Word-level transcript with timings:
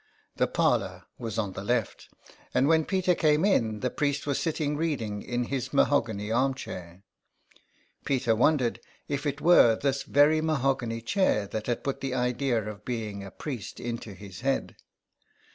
The 0.37 0.47
parlour 0.47 1.03
was 1.19 1.37
on 1.37 1.53
the 1.53 1.63
left, 1.63 2.09
and 2.55 2.67
when 2.67 2.85
Peter 2.85 3.13
came 3.13 3.45
in 3.45 3.81
the 3.81 3.91
priest 3.91 4.25
was 4.25 4.39
sitting 4.39 4.75
reading 4.75 5.21
in 5.21 5.43
his 5.43 5.73
mahogany 5.73 6.31
armchair. 6.31 7.03
Peter 8.03 8.35
wondered 8.35 8.79
if 9.07 9.27
it 9.27 9.41
were 9.41 9.75
this 9.75 10.01
very 10.01 10.41
mahogany 10.41 11.01
chair 11.01 11.45
that 11.49 11.67
had 11.67 11.83
put 11.83 12.01
the 12.01 12.15
idea 12.15 12.67
of 12.67 12.83
being 12.83 13.23
a 13.23 13.29
priest 13.29 13.79
into 13.79 14.13
his 14.15 14.41
head. 14.41 14.75